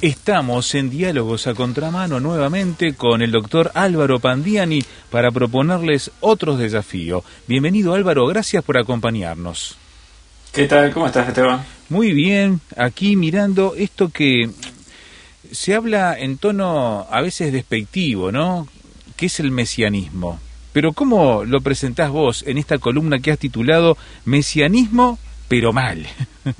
[0.00, 7.24] Estamos en diálogos a contramano nuevamente con el doctor Álvaro Pandiani para proponerles otros desafíos.
[7.48, 9.76] Bienvenido Álvaro, gracias por acompañarnos.
[10.52, 10.92] ¿Qué tal?
[10.92, 11.64] ¿Cómo estás Esteban?
[11.88, 14.48] Muy bien, aquí mirando esto que
[15.50, 18.68] se habla en tono a veces despectivo, ¿no?
[19.16, 20.38] ¿Qué es el mesianismo?
[20.72, 25.18] Pero ¿cómo lo presentás vos en esta columna que has titulado Mesianismo,
[25.48, 26.06] pero mal?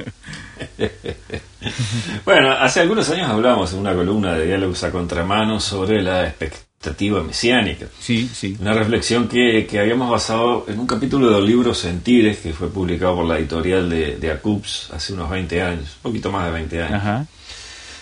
[2.24, 7.23] bueno, hace algunos años hablamos en una columna de diálogos a contramano sobre la expectativa
[7.23, 7.87] mesiánica.
[8.01, 8.56] Sí, sí.
[8.61, 13.27] Una reflexión que, habíamos basado en un capítulo del libro Sentires, que fue publicado por
[13.27, 17.27] la editorial de, de ACUPS hace unos 20 años, un poquito más de 20 años.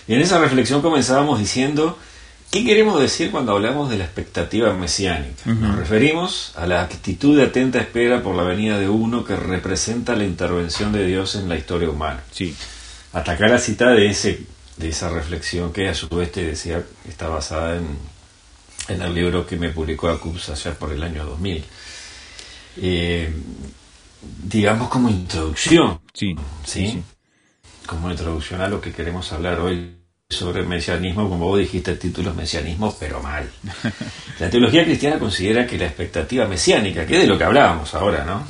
[0.08, 1.98] Y en esa reflexión comenzábamos diciendo
[2.50, 5.50] ¿Qué queremos decir cuando hablamos de la expectativa mesiánica?
[5.52, 10.14] Nos referimos a la actitud de atenta espera por la venida de uno que representa
[10.16, 12.22] la intervención de Dios en la historia humana.
[12.30, 12.54] Sí.
[13.12, 17.28] Atacar la cita de, ese, de esa reflexión que a su vez te decía está
[17.28, 17.86] basada en,
[18.88, 21.64] en el libro que me publicó Acubs allá por el año 2000.
[22.78, 23.34] Eh,
[24.44, 26.00] digamos como introducción.
[26.14, 27.02] sí, sí.
[27.86, 29.95] Como introducción a lo que queremos hablar hoy
[30.28, 33.48] sobre el mesianismo, como vos dijiste, el título es mesianismo, pero mal.
[34.40, 38.24] La teología cristiana considera que la expectativa mesiánica, que es de lo que hablábamos ahora,
[38.24, 38.44] ¿no?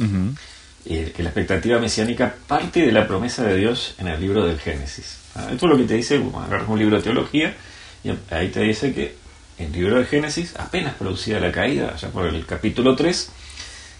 [0.87, 4.59] Eh, que la expectativa mesiánica parte de la promesa de Dios en el libro del
[4.59, 5.19] Génesis.
[5.35, 5.49] ¿Ah?
[5.53, 7.55] Esto es lo que te dice, agarras un libro de teología
[8.03, 9.17] y ahí te dice que
[9.59, 13.31] en el libro del Génesis, apenas producida la caída, allá por el capítulo 3,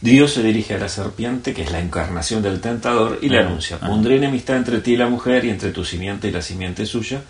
[0.01, 3.79] Dios se dirige a la serpiente, que es la encarnación del tentador, y le anuncia,
[3.79, 7.23] pondré enemistad entre ti y la mujer, y entre tu simiente y la simiente suya,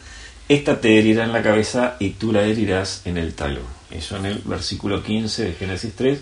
[0.49, 3.65] esta te herirá en la cabeza y tú la herirás en el talón.
[3.91, 6.21] Eso en el versículo 15 de Génesis 3,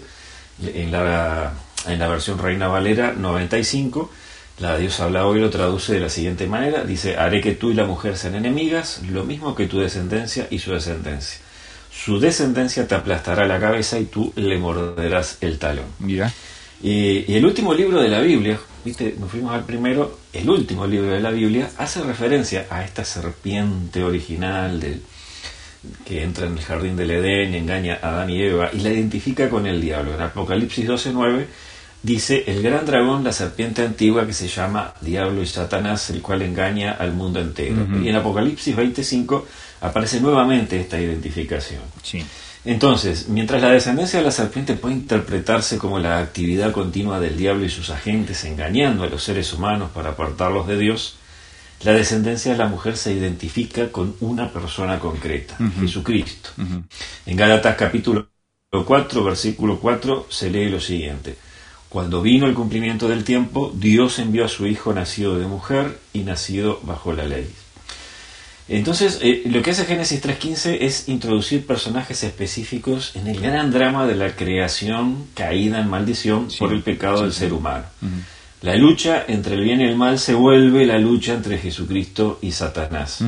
[0.75, 1.53] en la,
[1.87, 4.11] en la versión Reina Valera 95.
[4.61, 6.85] La Dios habla hoy lo traduce de la siguiente manera.
[6.85, 10.59] Dice, haré que tú y la mujer sean enemigas, lo mismo que tu descendencia y
[10.59, 11.41] su descendencia.
[11.91, 15.87] Su descendencia te aplastará la cabeza y tú le morderás el talón.
[15.99, 16.33] Mira.
[16.83, 20.87] Y, y el último libro de la Biblia, viste, nos fuimos al primero, el último
[20.87, 25.03] libro de la Biblia hace referencia a esta serpiente original del,
[26.05, 28.91] que entra en el jardín del Edén y engaña a Adán y Eva y la
[28.91, 30.15] identifica con el diablo.
[30.15, 31.47] En Apocalipsis 12.9
[32.03, 36.43] dice el gran dragón, la serpiente antigua que se llama Diablo y Satanás, el cual
[36.43, 37.87] engaña al mundo entero.
[38.03, 39.47] Y en Apocalipsis 25
[39.81, 41.83] aparece nuevamente esta identificación.
[42.03, 42.25] Sí.
[42.65, 47.65] Entonces, mientras la descendencia de la serpiente puede interpretarse como la actividad continua del diablo
[47.65, 51.17] y sus agentes engañando a los seres humanos para apartarlos de Dios,
[51.83, 56.51] la descendencia de la mujer se identifica con una persona concreta, Jesucristo.
[57.27, 58.29] En Gálatas capítulo
[58.71, 61.37] 4, versículo 4, se lee lo siguiente.
[61.91, 66.21] Cuando vino el cumplimiento del tiempo, Dios envió a su Hijo nacido de mujer y
[66.21, 67.49] nacido bajo la ley.
[68.69, 74.07] Entonces, eh, lo que hace Génesis 3.15 es introducir personajes específicos en el gran drama
[74.07, 77.85] de la creación caída en maldición por el pecado del ser humano.
[78.63, 82.53] La lucha entre el bien y el mal se vuelve la lucha entre Jesucristo y
[82.53, 83.23] Satanás.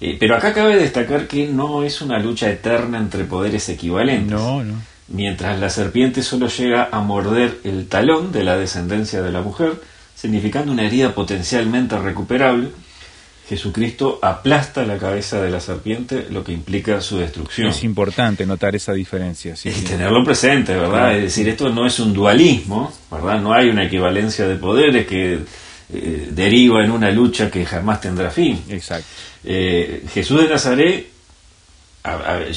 [0.00, 4.40] Eh, pero acá cabe destacar que no es una lucha eterna entre poderes equivalentes.
[5.06, 9.80] Mientras la serpiente solo llega a morder el talón de la descendencia de la mujer,
[10.16, 12.70] significando una herida potencialmente recuperable,
[13.48, 17.68] Jesucristo aplasta la cabeza de la serpiente, lo que implica su destrucción.
[17.68, 19.54] Es importante notar esa diferencia.
[19.64, 21.14] y tenerlo presente, ¿verdad?
[21.16, 23.40] Es decir, esto no es un dualismo, ¿verdad?
[23.40, 25.40] No hay una equivalencia de poderes que
[25.92, 28.62] eh, deriva en una lucha que jamás tendrá fin.
[28.70, 29.06] Exacto.
[29.44, 31.06] Eh, Jesús de Nazaret,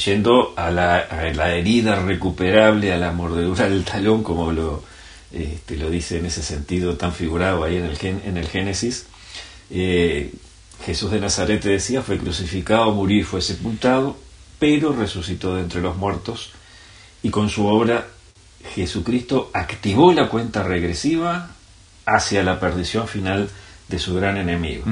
[0.05, 4.83] yendo a la, herida recuperable, a la mordedura del talón, como lo,
[5.33, 9.05] este, lo dice en ese sentido tan figurado ahí en el, en el Génesis,
[9.69, 10.31] eh,
[10.85, 14.17] Jesús de Nazaret decía, fue crucificado, murió y fue sepultado,
[14.59, 16.51] pero resucitó de entre los muertos
[17.23, 18.07] y con su obra
[18.75, 21.51] Jesucristo activó la cuenta regresiva
[22.05, 23.49] hacia la perdición final
[23.87, 24.85] de su gran enemigo.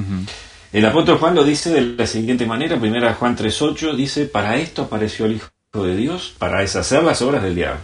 [0.72, 4.84] El apóstol Juan lo dice de la siguiente manera, primera Juan 3.8 dice, para esto
[4.84, 7.80] apareció el Hijo de Dios, para deshacer las obras del diablo.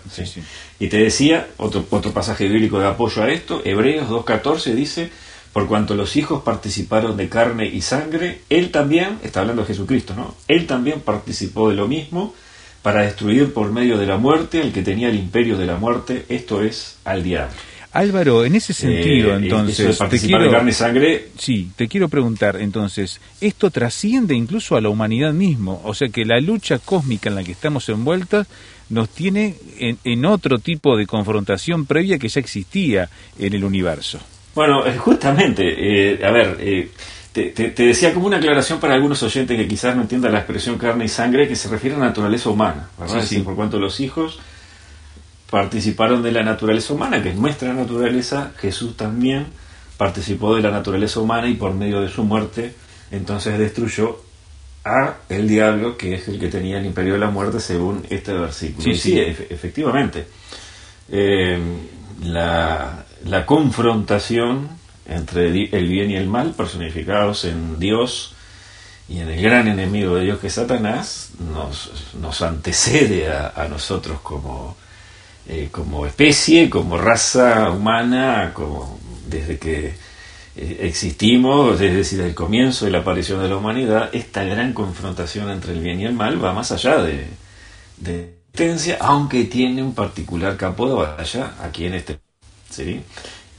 [0.80, 5.12] Y te decía, otro, otro pasaje bíblico de apoyo a esto, Hebreos 2.14 dice,
[5.54, 10.14] por cuanto los hijos participaron de carne y sangre, él también, está hablando de Jesucristo,
[10.16, 10.36] ¿no?
[10.48, 12.34] Él también participó de lo mismo
[12.82, 16.26] para destruir por medio de la muerte al que tenía el imperio de la muerte,
[16.30, 17.54] esto es, al diablo.
[17.94, 21.28] Álvaro, en ese sentido, Eh, entonces, eso de te participar quiero, de carne y sangre
[21.38, 26.24] sí, te quiero preguntar, entonces, esto trasciende incluso a la humanidad mismo, o sea que
[26.24, 28.48] la lucha cósmica en la que estamos envueltas
[28.90, 34.20] nos tiene en, en otro tipo de confrontación previa que ya existía en el universo.
[34.56, 35.64] Bueno, eh, justamente,
[36.14, 36.90] eh, a ver, eh,
[37.32, 40.40] te, te- te decía como una aclaración para algunos oyentes que quizás no entiendan la
[40.40, 43.14] expresión carne y sangre, que se refiere a la naturaleza humana, ¿verdad?
[43.16, 43.36] Sí, Es sí.
[43.36, 44.40] decir, por cuanto los hijos
[45.50, 49.48] participaron de la naturaleza humana, que es nuestra naturaleza, Jesús también
[49.98, 52.74] participó de la naturaleza humana y por medio de su muerte,
[53.12, 54.22] entonces destruyó
[54.84, 58.34] a el diablo, que es el que tenía el imperio de la muerte, según este
[58.34, 58.84] versículo.
[58.84, 59.12] Sí, Y sí.
[59.12, 60.26] sí, efe- efectivamente.
[61.12, 61.60] Eh,
[62.24, 64.70] la, la confrontación
[65.08, 68.34] entre el bien y el mal, personificados en Dios
[69.10, 74.78] y en el gran enemigo de Dios que es Satanás, nos, antecede a, nosotros como,
[75.48, 79.94] eh, como especie, como raza humana, como desde que
[80.56, 85.74] eh, existimos, desde el comienzo de la aparición de la humanidad, esta gran confrontación entre
[85.74, 87.28] el bien y el mal va más allá de,
[87.98, 88.42] de
[89.00, 92.20] aunque tiene un particular campo de batalla aquí en este
[92.72, 93.02] ¿sí?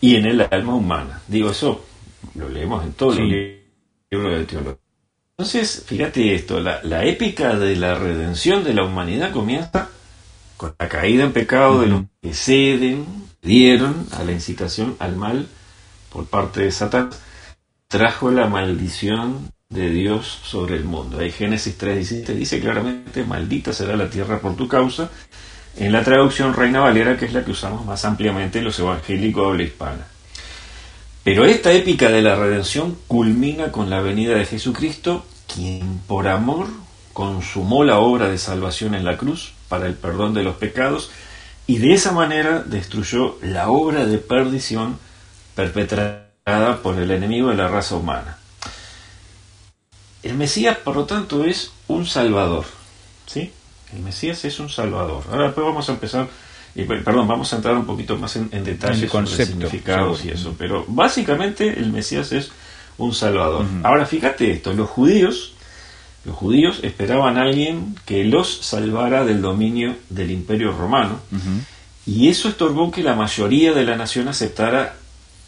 [0.00, 1.22] y en el alma humana.
[1.28, 1.84] Digo, eso
[2.34, 3.22] lo leemos en todos Sí.
[3.22, 3.30] los
[4.10, 4.78] libros de teología.
[5.38, 9.88] Entonces, fíjate esto, la, la épica de la redención de la humanidad comienza
[10.56, 13.06] con la caída en pecado de los que ceden,
[13.42, 15.46] dieron a la incitación al mal
[16.12, 17.20] por parte de Satanás,
[17.88, 21.18] trajo la maldición de Dios sobre el mundo.
[21.18, 25.10] Ahí Génesis 3.17 dice claramente, maldita será la tierra por tu causa,
[25.76, 29.44] en la traducción Reina Valera, que es la que usamos más ampliamente en los evangélicos
[29.44, 30.06] de habla hispana.
[31.24, 36.68] Pero esta épica de la redención culmina con la venida de Jesucristo, quien por amor
[37.12, 41.10] consumó la obra de salvación en la cruz para el perdón de los pecados
[41.66, 44.98] y de esa manera destruyó la obra de perdición
[45.54, 48.38] perpetrada por el enemigo de la raza humana.
[50.22, 52.64] El Mesías, por lo tanto, es un salvador.
[53.26, 53.52] ¿Sí?
[53.94, 55.24] El Mesías es un salvador.
[55.30, 56.28] Ahora después vamos a empezar,
[56.74, 59.52] y, pe- perdón, vamos a entrar un poquito más en, en detalles el sobre concepto,
[59.52, 60.54] significados y eso.
[60.58, 62.50] Pero básicamente el Mesías es
[62.98, 63.66] un salvador.
[63.82, 65.52] Ahora fíjate esto, los judíos,
[66.24, 71.18] los judíos esperaban a alguien que los salvara del dominio del imperio romano.
[72.06, 74.96] Y eso estorbó que la mayoría de la nación aceptara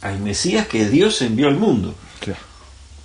[0.03, 1.95] al Mesías que Dios envió al mundo.
[2.21, 2.39] Claro.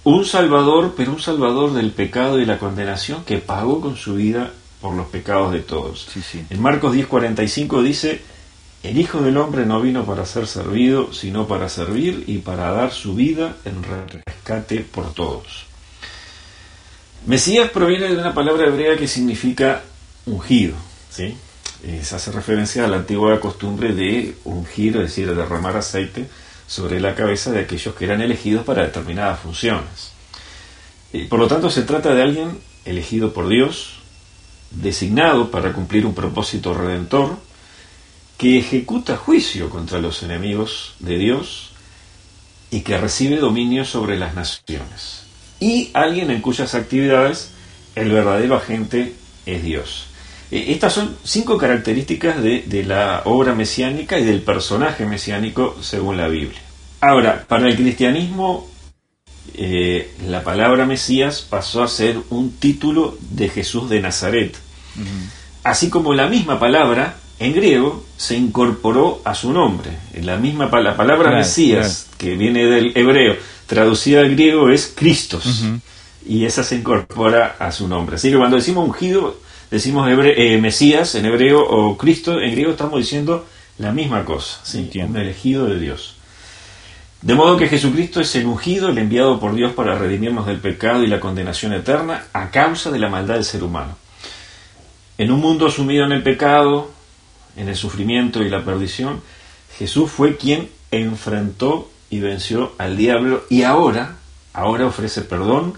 [0.04, 4.52] Un salvador, pero un salvador del pecado y la condenación que pagó con su vida
[4.82, 6.08] por los pecados de todos.
[6.14, 6.46] Sí, sí.
[6.50, 8.22] En Marcos 10:45 dice,
[8.84, 12.92] el Hijo del Hombre no vino para ser servido, sino para servir y para dar
[12.92, 15.66] su vida en rescate por todos.
[17.26, 19.84] Mesías proviene de una palabra hebrea que significa
[20.26, 20.76] ungido,
[21.10, 21.36] ¿sí?
[22.02, 26.28] Se hace referencia a la antigua costumbre de ungir, es decir, de derramar aceite
[26.68, 30.12] sobre la cabeza de aquellos que eran elegidos para determinadas funciones.
[31.30, 33.99] Por lo tanto, se trata de alguien elegido por Dios,
[34.72, 37.38] designado para cumplir un propósito redentor,
[38.38, 41.72] que ejecuta juicio contra los enemigos de Dios
[42.72, 45.24] y que recibe dominio sobre las naciones.
[45.60, 47.52] Y alguien en cuyas actividades
[47.96, 49.14] el verdadero agente
[49.46, 50.06] es Dios.
[50.52, 56.16] Eh, Estas son cinco características de, de la obra mesiánica y del personaje mesiánico según
[56.16, 56.62] la Biblia.
[57.02, 58.70] Ahora, para el cristianismo,
[59.54, 64.56] eh, la palabra Mesías pasó a ser un título de Jesús de Nazaret.
[65.64, 69.92] Así como la misma palabra en griego se incorporó a su nombre.
[70.22, 73.36] La misma la palabra Claro, Mesías, que viene del hebreo,
[73.68, 75.46] traducida al griego es Cristos.
[76.28, 78.16] Y esa se incorpora a su nombre.
[78.18, 79.40] Así que cuando decimos ungido,
[79.72, 83.46] decimos hebre- eh, Mesías en hebreo o Cristo en griego, estamos diciendo
[83.78, 84.60] la misma cosa.
[85.10, 86.16] Un elegido de Dios.
[87.22, 91.04] De modo que Jesucristo es el ungido, el enviado por Dios para redimirnos del pecado
[91.04, 93.98] y la condenación eterna a causa de la maldad del ser humano.
[95.18, 96.90] En un mundo sumido en el pecado,
[97.58, 99.22] en el sufrimiento y la perdición,
[99.78, 104.16] Jesús fue quien enfrentó y venció al diablo y ahora,
[104.54, 105.74] ahora ofrece perdón,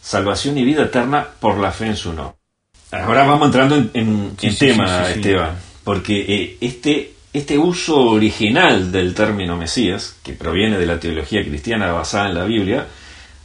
[0.00, 2.36] salvación y vida eterna por la fe en su nombre.
[2.92, 5.12] Ahora vamos entrando en, en- Sí, en sí, tema, sí.
[5.14, 11.44] Esteban, porque eh, este, este uso original del término Mesías, que proviene de la teología
[11.44, 12.86] cristiana basada en la Biblia,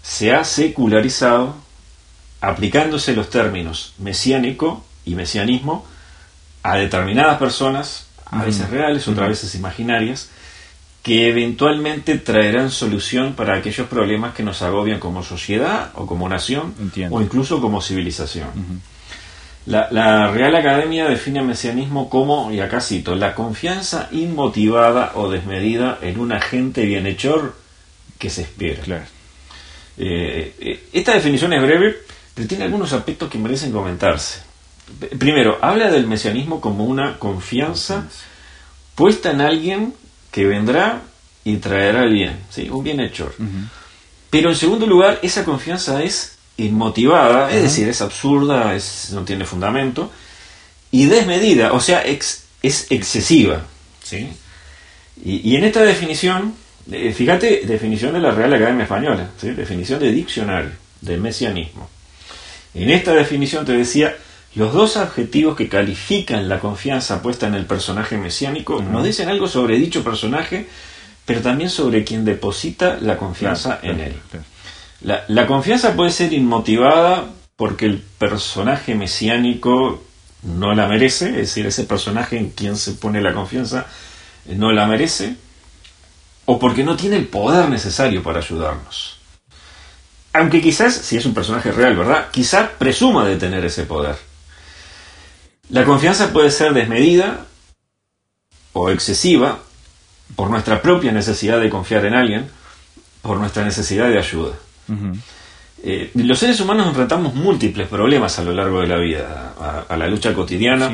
[0.03, 1.55] se ha secularizado
[2.39, 5.85] aplicándose los términos mesiánico y mesianismo
[6.61, 10.29] a determinadas personas, a veces reales, otras veces imaginarias,
[11.01, 16.75] que eventualmente traerán solución para aquellos problemas que nos agobian como sociedad o como nación
[16.79, 17.15] Entiendo.
[17.15, 18.49] o incluso como civilización.
[19.69, 26.19] La, Real Academia define mesianismo como, y acá cito, la confianza inmotivada o desmedida en
[26.19, 27.55] un agente bienhechor
[28.17, 28.81] que se espera.
[28.81, 29.03] Claro.
[29.95, 31.97] Eh, eh, esta definición es breve,
[32.33, 34.39] pero tiene algunos aspectos que merecen comentarse.
[35.19, 38.07] Primero, habla del mesianismo como una confianza
[38.95, 39.93] puesta en alguien
[40.31, 41.03] que vendrá
[41.43, 42.71] y traerá el bien, ¿sí?
[42.71, 43.35] un bienhechor.
[44.31, 49.45] Pero en segundo lugar, esa confianza es inmotivada, es decir, es absurda, es, no tiene
[49.45, 50.11] fundamento,
[50.91, 53.63] y desmedida, o sea, es excesiva.
[54.03, 54.29] ¿sí?
[55.23, 56.53] Y, en esta definición,
[56.91, 61.89] eh, fíjate, definición de la Real Academia Española, definición de diccionario del mesianismo.
[62.73, 64.15] En esta definición te decía,
[64.55, 69.47] los dos adjetivos que califican la confianza puesta en el personaje mesiánico nos dicen algo
[69.47, 70.67] sobre dicho personaje,
[71.25, 74.13] pero también sobre quien deposita la confianza en él.
[75.01, 80.03] La, confianza puede ser inmotivada porque el personaje mesiánico
[80.43, 83.85] no la merece, es decir, ese personaje en quien se pone la confianza
[84.45, 85.35] no la merece,
[86.45, 89.19] o porque no tiene el poder necesario para ayudarnos.
[90.33, 92.27] Aunque quizás, si es un personaje real, ¿verdad?
[92.31, 94.15] Quizás presuma de tener ese poder.
[95.69, 97.45] La confianza puede ser desmedida
[98.73, 99.59] o excesiva
[100.35, 102.49] por nuestra propia necesidad de confiar en alguien,
[103.21, 104.55] por nuestra necesidad de ayuda.
[105.81, 110.07] Eh, los seres humanos enfrentamos múltiples problemas a lo largo de la vida, a, la
[110.07, 110.91] lucha cotidiana,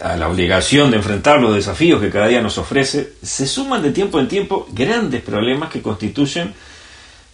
[0.00, 3.14] a la obligación de enfrentar los desafíos que cada día nos ofrece.
[3.22, 6.54] Se suman de tiempo en tiempo grandes problemas que constituyen,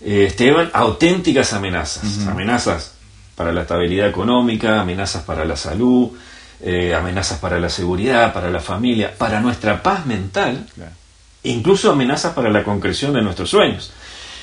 [0.01, 2.27] eh, Esteban, auténticas amenazas.
[2.27, 2.95] Amenazas
[3.35, 6.11] para la estabilidad económica, amenazas para la salud,
[6.61, 10.67] eh, amenazas para la seguridad, para la familia, para nuestra paz mental,
[11.45, 13.93] e incluso amenazas para la concreción de nuestros sueños.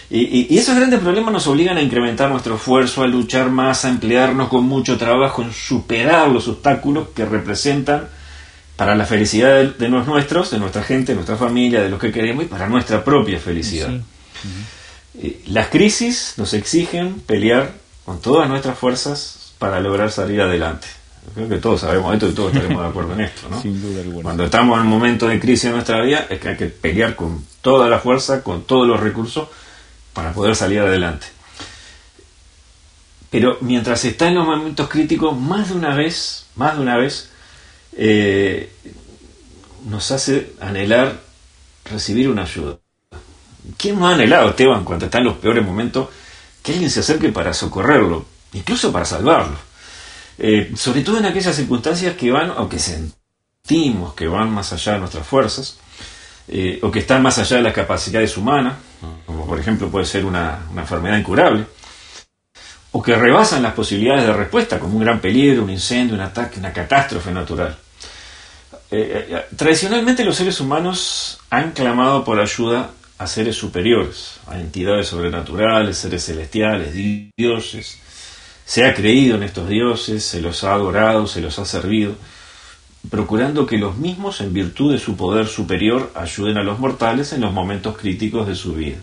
[0.09, 4.49] Y, esos grandes problemas nos obligan a incrementar nuestro esfuerzo, a luchar más, a emplearnos
[4.49, 8.07] con mucho trabajo en superar los obstáculos que representan
[8.75, 12.11] para la felicidad de, los nuestros, de nuestra gente, de nuestra familia, de los que
[12.11, 13.89] queremos y para nuestra propia felicidad.
[15.17, 17.71] Eh, las crisis nos exigen pelear
[18.03, 20.87] con todas nuestras fuerzas para lograr salir adelante.
[21.33, 23.47] Creo que todos sabemos esto y todos estaremos de acuerdo en esto.
[23.49, 23.61] ¿no?
[23.61, 24.23] Sin duda alguna.
[24.23, 27.15] Cuando estamos en un momento de crisis en nuestra vida es que hay que pelear
[27.15, 29.47] con toda la fuerza, con todos los recursos
[30.15, 31.27] para poder salir adelante.
[33.29, 37.29] Pero mientras está en los momentos críticos, más de una vez, más de una vez,
[37.97, 38.71] eh,
[39.85, 41.19] nos hace anhelar
[41.83, 42.77] recibir una ayuda.
[43.77, 46.07] ¿Quién no ha anhelado, Esteban, cuando está en los peores momentos,
[46.63, 49.57] que alguien se acerque para socorrerlo, incluso para salvarlo?
[50.37, 54.93] Eh, sobre todo en aquellas circunstancias que van, o que sentimos que van más allá
[54.93, 55.77] de nuestras fuerzas,
[56.47, 58.75] eh, o que están más allá de las capacidades humanas,
[59.25, 61.65] como por ejemplo puede ser una, enfermedad incurable,
[62.91, 66.59] o que rebasan las posibilidades de respuesta, como un gran peligro, un incendio, un ataque,
[66.59, 67.75] una catástrofe natural.
[68.91, 75.07] Eh, eh, tradicionalmente los seres humanos han clamado por ayuda a seres superiores, a entidades
[75.07, 76.93] sobrenaturales, seres celestiales,
[77.35, 77.99] dioses.
[78.65, 82.15] Se ha creído en estos dioses, se los ha adorado, se los ha servido
[83.09, 87.41] procurando que los mismos, en virtud de su poder superior, ayuden a los mortales en
[87.41, 88.97] los momentos críticos de su vida.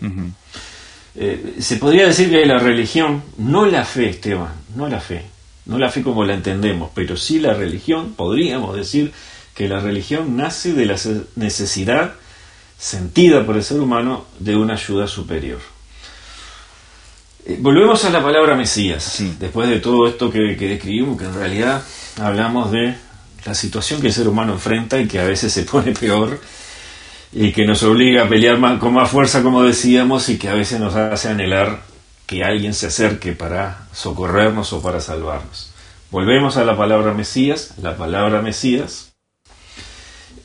[1.15, 5.25] Eh, se podría decir que la religión, no la fe, Esteban, no la fe,
[5.65, 9.11] no la fe como la entendemos, pero sí la religión, podríamos decir
[9.53, 10.97] que la religión nace de la
[11.35, 12.13] necesidad
[12.79, 15.59] sentida por el ser humano de una ayuda superior.
[17.45, 21.35] Eh, volvemos a la palabra Mesías, después de todo esto que, que describimos, que en
[21.35, 21.83] realidad
[22.19, 22.95] hablamos de
[23.45, 26.39] la situación que el ser humano enfrenta y que a veces se pone peor
[27.31, 30.53] y que nos obliga a pelear más, con más fuerza, como decíamos, y que a
[30.53, 31.81] veces nos hace anhelar
[32.25, 35.71] que alguien se acerque para socorrernos o para salvarnos.
[36.11, 39.13] Volvemos a la palabra Mesías, la palabra Mesías,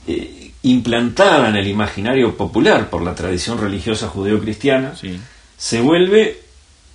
[0.06, 4.94] eh, implantada en el imaginario popular por la tradición religiosa judeocristiana,
[5.56, 6.40] se vuelve,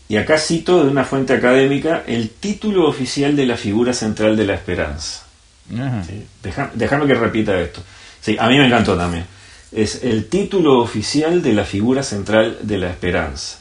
[0.09, 4.45] y acá cito de una fuente académica, el título oficial de la figura central de
[4.45, 5.22] la esperanza.
[5.69, 7.81] Déjame que repita esto.
[8.21, 9.25] Sí, a mí me encantó también.
[9.71, 13.59] Es el título oficial de la figura central de la esperanza.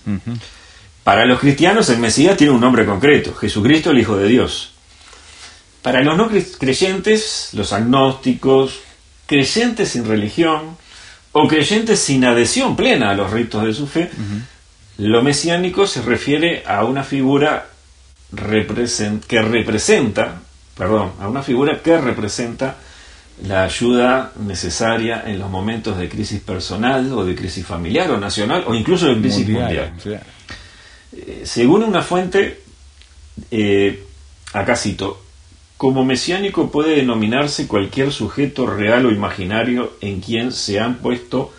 [1.04, 4.72] Para los cristianos el Mesías tiene un nombre concreto, Jesucristo el Hijo de Dios.
[5.82, 8.78] Para los no creyentes, los agnósticos,
[9.26, 10.76] creyentes sin religión
[11.32, 14.10] o creyentes sin adhesión plena a los ritos de su fe,
[14.98, 17.68] lo mesiánico se refiere a una figura
[18.36, 20.42] que representa
[20.76, 22.76] perdón, a una figura que representa
[23.46, 28.64] la ayuda necesaria en los momentos de crisis personal o de crisis familiar o nacional
[28.66, 29.94] o incluso de crisis mundial.
[31.12, 32.60] Eh, según una fuente,
[33.50, 34.04] eh,
[34.52, 35.20] acá cito,
[35.76, 41.52] como mesiánico puede denominarse cualquier sujeto real o imaginario en quien se han puesto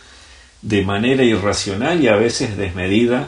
[0.62, 3.28] de manera irracional y a veces desmedida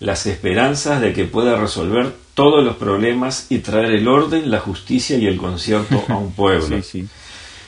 [0.00, 5.16] las esperanzas de que pueda resolver todos los problemas y traer el orden, la justicia
[5.18, 6.80] y el concierto a un pueblo.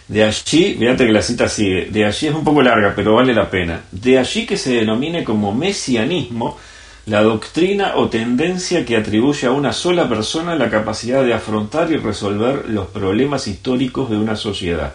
[0.06, 3.33] De allí, fíjate que la cita sigue, de allí es un poco larga, pero vale
[3.33, 3.85] la pena.
[3.90, 6.59] De allí que se denomine como mesianismo
[7.06, 11.97] la doctrina o tendencia que atribuye a una sola persona la capacidad de afrontar y
[11.97, 14.94] resolver los problemas históricos de una sociedad.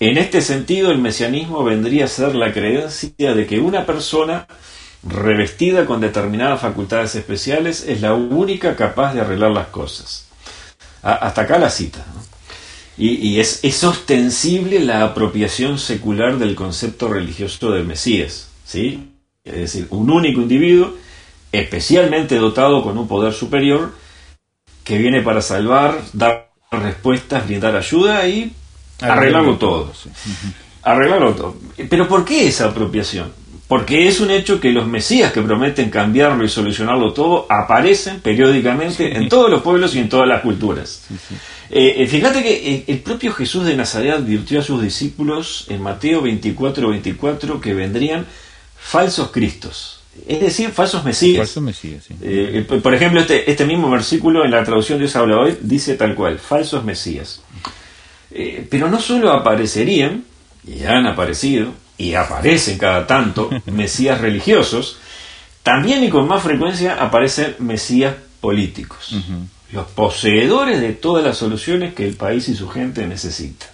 [0.00, 4.46] En este sentido, el mesianismo vendría a ser la creencia de que una persona
[5.04, 10.28] revestida con determinadas facultades especiales es la única capaz de arreglar las cosas.
[11.02, 12.04] hasta acá la cita.
[12.96, 18.48] Y, es, es, ostensible la apropiación secular del concepto religioso del Mesías.
[18.64, 19.10] ¿sí?
[19.44, 20.94] Es decir, un único individuo
[21.50, 23.92] especialmente dotado con un poder superior
[24.84, 28.52] que viene para salvar, dar respuestas, brindar ayuda y
[29.00, 29.92] arreglarlo todo.
[30.82, 31.56] Arreglarlo todo.
[31.88, 33.32] Pero ¿por qué esa apropiación?
[33.72, 39.16] Porque es un hecho que los mesías que prometen cambiarlo y solucionarlo todo aparecen periódicamente
[39.16, 41.06] en todos los pueblos y en todas las culturas.
[41.70, 45.80] Eh, eh, fíjate que eh, el propio Jesús de Nazaret advirtió a sus discípulos en
[45.80, 48.26] Mateo 24, 24 que vendrían
[48.78, 50.02] falsos cristos.
[50.28, 51.38] Es decir, falsos mesías.
[51.38, 52.08] Falsos mesías
[52.82, 56.14] por ejemplo, este, este mismo versículo en la traducción de Dios habla hoy dice tal
[56.14, 57.40] cual, falsos mesías.
[58.68, 60.24] pero no solo aparecerían,
[60.66, 64.98] y han aparecido, y aparecen cada tanto mesías religiosos,
[65.62, 69.14] también y con más frecuencia aparecen mesías políticos,
[69.70, 73.66] los poseedores de todas las soluciones que el país y su gente necesita.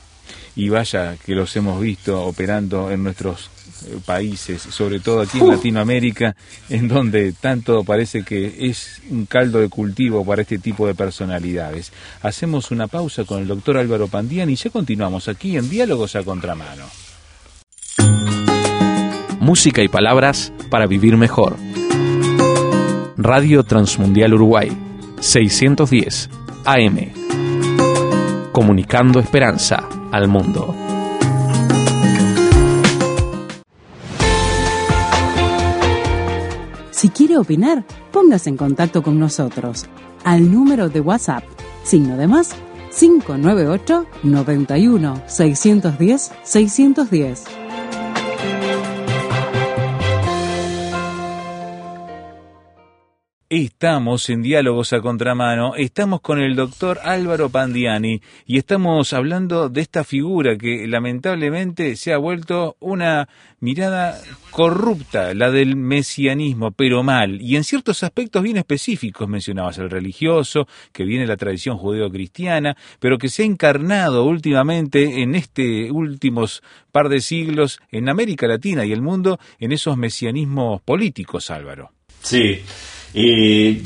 [0.55, 3.49] Y vaya que los hemos visto operando en nuestros
[3.87, 6.35] eh, países, sobre todo aquí en Latinoamérica,
[6.69, 11.93] en donde tanto parece que es un caldo de cultivo para este tipo de personalidades.
[12.23, 16.25] Hacemos una pausa con el doctor Álvaro Pandiani y ya continuamos aquí en Diálogos a
[16.25, 16.85] Contramano
[19.41, 21.57] música y palabras para vivir mejor.
[23.17, 24.71] Radio Transmundial Uruguay,
[25.21, 26.31] 610
[26.65, 27.13] AM.
[28.53, 30.75] Comunicando esperanza al mundo.
[36.91, 39.87] Si quiere opinar, póngase en contacto con nosotros
[40.25, 41.45] al número de WhatsApp,
[41.85, 42.57] signo de más
[42.91, 47.58] 598 91 610 610.
[53.51, 59.81] Estamos en Diálogos a Contramano, estamos con el doctor Álvaro Pandiani y estamos hablando de
[59.81, 63.27] esta figura que lamentablemente se ha vuelto una
[63.61, 69.89] mirada corrupta, la del mesianismo, pero mal, y en ciertos aspectos bien específicos, mencionabas el
[69.89, 76.63] religioso, que viene la tradición judeo-cristiana, pero que se ha encarnado últimamente en este últimos
[76.93, 81.93] par de siglos en América Latina y el mundo en esos mesianismos políticos, Álvaro.
[82.21, 82.61] Sí.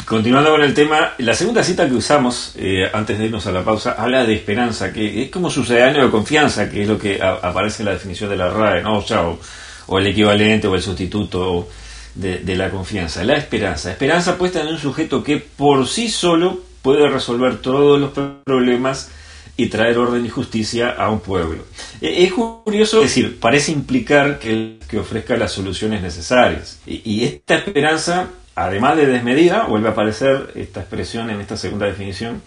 [0.05, 3.65] Continuando con el tema, la segunda cita que usamos eh, antes de irnos a la
[3.65, 7.83] pausa habla de esperanza, que es como sucedáneo de confianza, que es lo que aparece
[7.83, 11.69] en la definición de la RAE, o, el equivalente o el sustituto
[12.17, 13.23] de, la confianza.
[13.23, 13.93] La esperanza.
[13.93, 18.11] Esperanza puesta en un sujeto que por sí solo puede resolver todos los
[18.45, 19.11] problemas
[19.57, 21.65] y traer orden y justicia a un pueblo.
[22.01, 26.81] E, es curioso, decir, parece implicar que, que ofrezca las soluciones necesarias.
[26.87, 32.43] y esta esperanza además de desmedida, vuelve a aparecer esta expresión en esta segunda definición,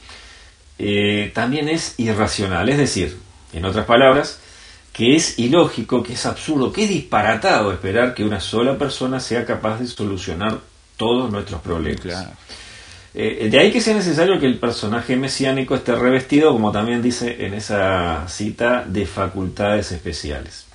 [0.78, 2.70] eh, también es irracional.
[2.70, 3.18] Es decir,
[3.54, 4.40] en otras palabras,
[4.94, 9.46] que es ilógico, que es absurdo, que es disparatado esperar que una sola persona sea
[9.46, 10.60] capaz de solucionar
[10.98, 12.30] todos nuestros problemas.
[13.14, 17.46] Eh, de ahí que sea necesario que el personaje mesiánico esté revestido, como también dice
[17.46, 20.66] en esa cita, de facultades especiales.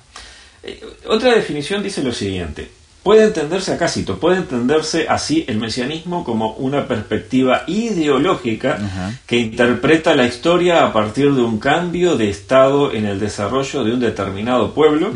[0.63, 2.69] Eh, otra definición dice lo siguiente,
[3.03, 8.77] Puede entenderse, acá cito, puede entenderse así el mesianismo como una perspectiva ideológica
[9.25, 13.93] que interpreta la historia a partir de un cambio de estado en el desarrollo de
[13.93, 15.11] un determinado pueblo,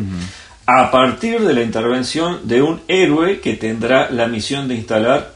[0.65, 5.35] a partir de la intervención de un héroe que tendrá la misión de instalar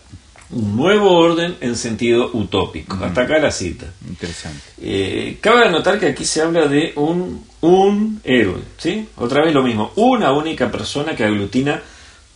[0.51, 2.97] un nuevo orden en sentido utópico.
[3.03, 3.85] Hasta acá la cita.
[4.07, 4.61] Interesante.
[4.81, 9.07] Eh, cabe notar que aquí se habla de un, un héroe, ¿sí?
[9.17, 11.79] Otra vez lo mismo, una única persona que aglutina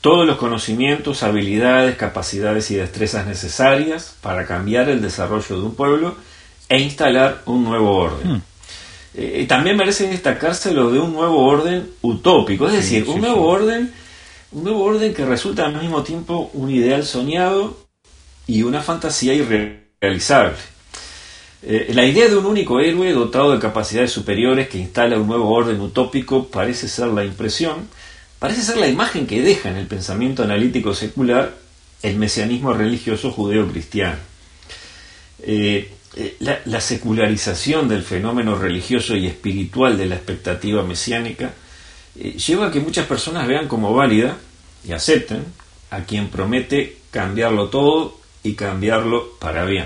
[0.03, 6.15] todos los conocimientos, habilidades, capacidades y destrezas necesarias para cambiar el desarrollo de un pueblo
[6.67, 8.33] e instalar un nuevo orden.
[8.33, 8.41] Hmm.
[9.13, 13.93] Eh, también merece destacarse lo de un nuevo orden utópico, es decir, un nuevo orden,
[14.51, 17.77] un nuevo orden que resulta al mismo tiempo un ideal soñado
[18.45, 20.57] y una fantasía irrealizable.
[21.61, 25.49] Eh, la idea de un único héroe dotado de capacidades superiores que instala un nuevo
[25.49, 27.87] orden utópico parece ser la impresión,
[28.43, 31.55] parece ser la imagen que deja en el pensamiento analítico secular
[32.01, 34.17] el mesianismo religioso judeo-cristiano.
[35.39, 41.53] Eh, eh, la, secularización del fenómeno religioso y espiritual de la expectativa mesiánica
[42.15, 44.35] lleva a que muchas personas vean como válida
[44.85, 45.45] y acepten
[45.91, 49.85] a quien promete cambiarlo todo y cambiarlo para bien.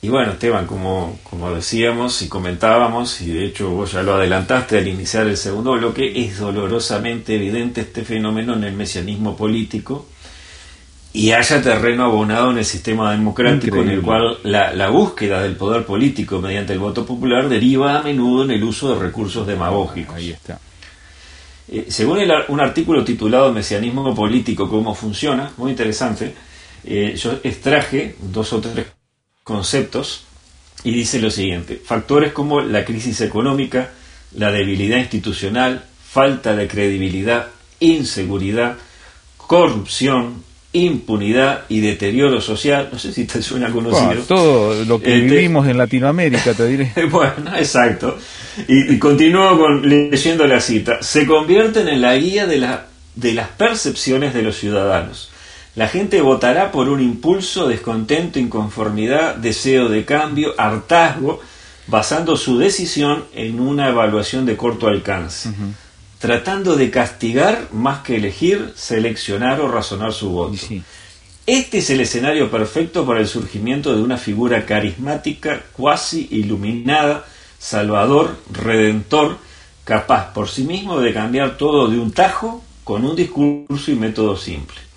[0.00, 4.78] Y bueno, Esteban, como, como decíamos y comentábamos, y de hecho vos ya lo adelantaste
[4.78, 10.06] al iniciar el segundo bloque, es dolorosamente evidente este fenómeno en el mesianismo político
[11.12, 15.84] y haya terreno abonado en el sistema democrático en el cual la, búsqueda del poder
[15.84, 20.14] político mediante el voto popular deriva a menudo en el uso de recursos demagógicos.
[20.14, 20.60] Ahí está.
[21.70, 26.34] Eh, según un artículo titulado Mesianismo político, cómo funciona, muy interesante,
[26.84, 28.86] eh, yo extraje dos o tres
[29.48, 30.24] conceptos
[30.84, 33.88] y dice lo siguiente, factores como la crisis económica,
[34.36, 37.46] la debilidad institucional, falta de credibilidad,
[37.80, 38.76] inseguridad,
[39.38, 44.22] corrupción, impunidad y deterioro social, no sé si te suena conocido.
[44.28, 46.92] todo lo que este, vivimos en Latinoamérica, te diré.
[47.10, 48.18] bueno, exacto.
[48.68, 51.02] Y, y continúo con, leyendo la cita.
[51.02, 55.30] Se convierten en la guía de, la, de las percepciones de los ciudadanos
[55.78, 61.40] la gente votará por un impulso, descontento, inconformidad, deseo de cambio, hartazgo,
[61.86, 65.50] basando su decisión en una evaluación de corto alcance,
[66.18, 70.58] tratando de castigar más que elegir, seleccionar o razonar su voto.
[71.46, 77.24] Este es el escenario perfecto para el surgimiento de una figura carismática, cuasi iluminada,
[77.56, 79.38] salvador, redentor,
[79.84, 84.36] capaz por sí mismo de cambiar todo de un tajo con un discurso y método
[84.36, 84.88] simple.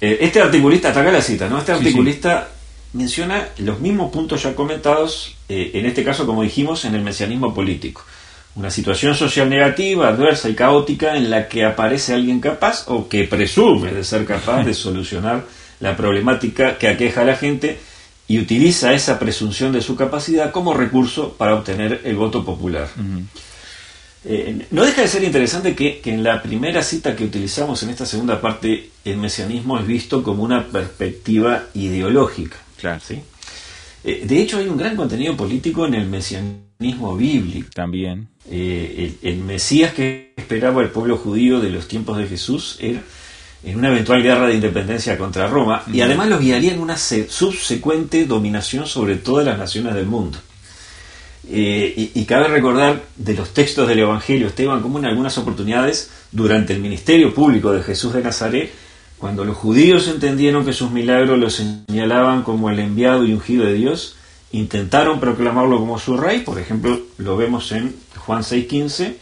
[0.00, 1.58] Eh, este articulista, hasta acá la cita, ¿no?
[1.58, 2.48] Este articulista
[2.92, 7.54] menciona los mismos puntos ya comentados, eh, en este caso, como dijimos, en el mesianismo
[7.54, 8.04] político.
[8.54, 13.24] Una situación social negativa, adversa y caótica en la que aparece alguien capaz o que
[13.24, 15.44] presume de ser capaz de solucionar
[15.80, 17.78] la problemática que aqueja a la gente
[18.28, 22.88] y utiliza esa presunción de su capacidad como recurso para obtener el voto popular.
[24.28, 28.04] Eh, no deja de ser interesante que, en la primera cita que utilizamos en esta
[28.04, 32.56] segunda parte, el mesianismo es visto como una perspectiva ideológica.
[32.76, 33.00] Claro.
[33.06, 33.20] ¿sí?
[34.02, 37.68] Eh, de hecho, hay un gran contenido político en el mesianismo bíblico.
[37.72, 38.26] También.
[38.50, 43.02] Eh, el, Mesías que esperaba el pueblo judío de los tiempos de Jesús era
[43.64, 48.24] en una eventual guerra de independencia contra Roma y además los guiaría en una subsecuente
[48.26, 50.38] dominación sobre todas las naciones del mundo.
[51.48, 56.72] Eh, y, cabe recordar de los textos del Evangelio, Esteban, como en algunas oportunidades, durante
[56.72, 58.72] el ministerio público de Jesús de Nazaret,
[59.18, 63.74] cuando los judíos entendieron que sus milagros los señalaban como el enviado y ungido de
[63.74, 64.16] Dios,
[64.52, 69.14] intentaron proclamarlo como su rey, por ejemplo, lo vemos en Juan 6.15,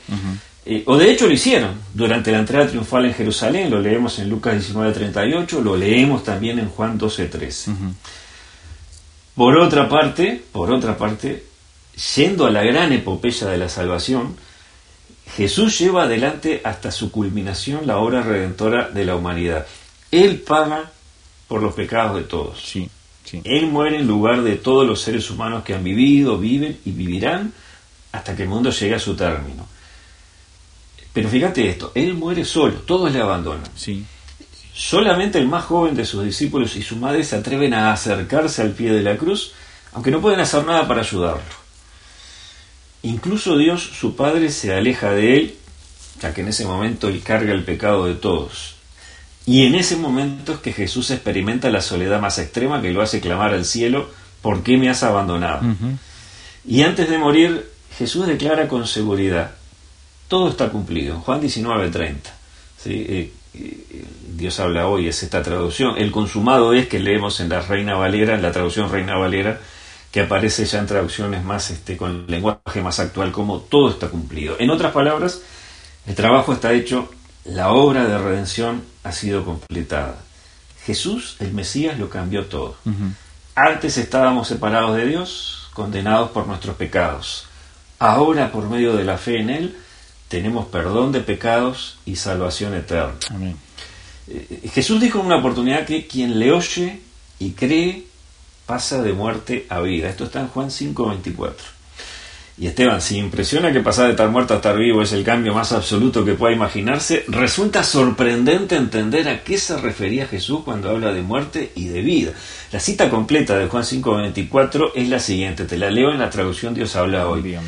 [0.66, 4.30] eh, o de hecho lo hicieron durante la entrada triunfal en Jerusalén, lo leemos en
[4.30, 7.74] Lucas 19.38, lo leemos también en Juan 12.13.
[9.34, 11.53] Por otra parte, por otra parte,
[12.14, 14.36] yendo a la gran epopeya de la salvación,
[15.36, 19.66] Jesús lleva adelante hasta su culminación la obra redentora de la humanidad.
[20.10, 20.90] Él paga
[21.48, 22.62] por los pecados de todos.
[22.62, 22.88] Sí,
[23.42, 27.52] Él muere en lugar de todos los seres humanos que han vivido, viven y vivirán
[28.12, 29.66] hasta que el mundo llegue a su término.
[31.12, 33.70] Pero fíjate esto, Él muere solo, todos le abandonan.
[33.74, 34.04] Sí.
[34.72, 38.72] Solamente el más joven de sus discípulos y su madre se atreven a acercarse al
[38.72, 39.52] pie de la cruz,
[39.92, 41.63] aunque no pueden hacer nada para ayudarlo.
[43.04, 45.54] Incluso Dios, su Padre, se aleja de él,
[46.22, 48.76] ya que en ese momento él carga el pecado de todos.
[49.44, 53.20] Y en ese momento es que Jesús experimenta la soledad más extrema que lo hace
[53.20, 54.08] clamar al cielo,
[54.40, 55.62] ¿por qué me has abandonado?
[56.66, 59.50] Y antes de morir, Jesús declara con seguridad,
[60.28, 61.20] todo está cumplido.
[61.20, 62.16] Juan 19:30.
[62.82, 63.06] ¿sí?
[63.06, 65.98] Eh, eh, Dios habla hoy, es esta traducción.
[65.98, 69.60] El consumado es que leemos en la Reina Valera, en la traducción Reina Valera,
[70.14, 74.54] que aparece ya en traducciones más este, con lenguaje más actual, como todo está cumplido.
[74.60, 75.42] En otras palabras,
[76.06, 77.10] el trabajo está hecho,
[77.44, 80.20] la obra de redención ha sido completada.
[80.86, 82.76] Jesús, el Mesías, lo cambió todo.
[83.56, 87.46] Antes estábamos separados de Dios, condenados por nuestros pecados.
[87.98, 89.76] Ahora, por medio de la fe en Él,
[90.28, 93.14] tenemos perdón de pecados y salvación eterna.
[94.28, 97.00] Eh, Jesús dijo en una oportunidad que quien le oye
[97.40, 98.13] y cree
[98.66, 100.08] pasa de muerte a vida.
[100.08, 101.74] Esto está en Juan 5:24.
[102.56, 105.52] Y Esteban, si impresiona que pasar de estar muerto a estar vivo es el cambio
[105.52, 111.12] más absoluto que pueda imaginarse, resulta sorprendente entender a qué se refería Jesús cuando habla
[111.12, 112.32] de muerte y de vida.
[112.70, 116.74] La cita completa de Juan 5:24 es la siguiente, te la leo en la traducción
[116.74, 117.58] Dios habla hoy.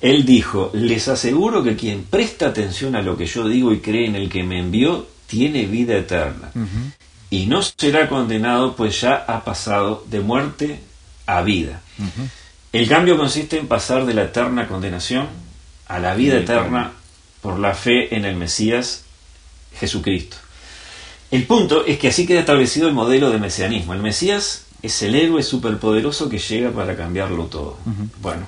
[0.00, 4.06] Él dijo, les aseguro que quien presta atención a lo que yo digo y cree
[4.06, 6.50] en el que me envió, tiene vida eterna.
[7.34, 10.78] Y no será condenado, pues ya ha pasado de muerte
[11.26, 11.80] a vida.
[12.72, 15.26] El cambio consiste en pasar de la eterna condenación
[15.88, 16.92] a la vida eterna
[17.42, 19.02] por la fe en el Mesías
[19.80, 20.36] Jesucristo.
[21.32, 23.94] El punto es que así queda establecido el modelo de mesianismo.
[23.94, 27.78] El Mesías es el héroe superpoderoso que llega para cambiarlo todo.
[28.22, 28.46] Bueno,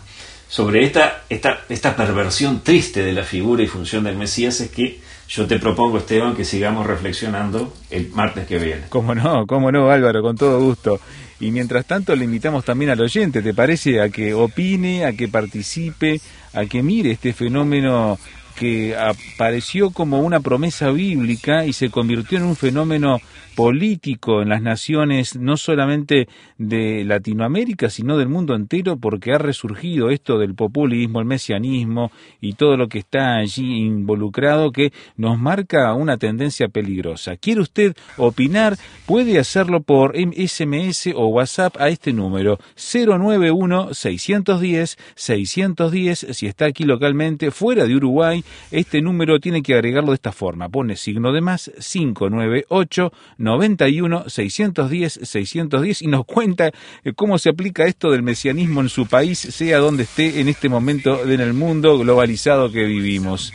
[0.48, 5.00] sobre esta, esta, esta perversión triste de la figura y función del Mesías es que
[5.28, 8.82] yo te propongo, Esteban, que sigamos reflexionando el martes que viene.
[8.88, 11.00] Cómo no, cómo no, Álvaro, con todo gusto.
[11.40, 14.00] Y mientras tanto le invitamos también al oyente, ¿te parece?
[14.00, 16.20] A que opine, a que participe,
[16.54, 18.18] a que mire este fenómeno
[18.58, 23.20] que apareció como una promesa bíblica y se convirtió en un fenómeno
[23.56, 30.10] político en las naciones no solamente de Latinoamérica, sino del mundo entero, porque ha resurgido
[30.10, 35.92] esto del populismo, el mesianismo y todo lo que está allí involucrado que nos marca
[35.94, 37.36] una tendencia peligrosa.
[37.36, 38.76] ¿Quiere usted opinar?
[39.06, 46.84] Puede hacerlo por SMS o WhatsApp a este número 091 610 610 si está aquí
[46.84, 51.40] localmente fuera de Uruguay este número tiene que agregarlo de esta forma pone signo de
[51.40, 56.70] más 598 91 610 610 y nos cuenta
[57.04, 60.68] eh, cómo se aplica esto del mesianismo en su país, sea donde esté en este
[60.68, 63.52] momento en el mundo globalizado que vivimos.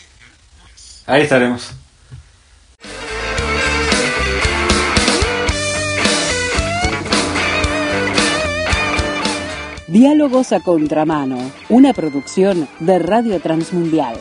[1.08, 1.74] Ahí estaremos.
[9.92, 14.16] Diálogos a Contramano, una producción de Radio Transmundial.